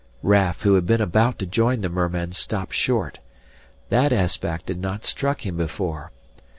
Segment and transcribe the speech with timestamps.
[0.23, 3.19] Raf who had been about to join the mermen stopped short.
[3.89, 6.09] That aspect had not struck him before.